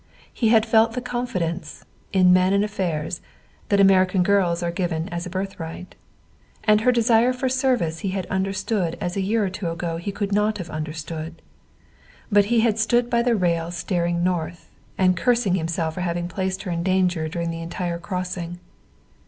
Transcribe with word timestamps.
He 0.33 0.47
had 0.49 0.65
felt 0.65 0.93
the 0.93 0.99
confidence, 0.99 1.85
in 2.11 2.33
men 2.33 2.53
and 2.53 2.63
affairs, 2.65 3.21
that 3.69 3.79
American 3.79 4.23
girls 4.23 4.63
are 4.63 4.71
given 4.71 5.07
as 5.09 5.27
a 5.27 5.29
birthright. 5.29 5.93
And 6.63 6.81
her 6.81 6.91
desire 6.91 7.31
for 7.33 7.47
service 7.49 7.99
he 7.99 8.09
had 8.09 8.25
understood 8.25 8.97
as 8.99 9.15
a 9.15 9.21
year 9.21 9.45
or 9.45 9.51
two 9.51 9.69
ago 9.69 9.97
he 9.97 10.11
could 10.11 10.31
not 10.31 10.57
have 10.57 10.71
understood. 10.71 11.39
But 12.31 12.45
he 12.45 12.61
had 12.61 12.79
stood 12.79 13.11
by 13.11 13.21
the 13.21 13.35
rail 13.35 13.69
staring 13.69 14.23
north, 14.23 14.71
and 14.97 15.15
cursing 15.15 15.53
himself 15.53 15.93
for 15.93 16.01
having 16.01 16.27
placed 16.27 16.63
her 16.63 16.71
in 16.71 16.81
danger 16.81 17.29
during 17.29 17.51
the 17.51 17.61
entire 17.61 17.99
crossing. 17.99 18.57